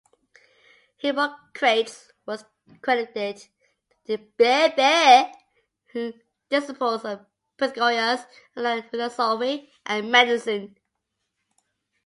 [0.97, 2.43] Hippocrates was
[2.81, 3.47] credited
[4.35, 8.27] by the disciples of Pythagoras of
[8.57, 10.75] allying philosophy and medicine.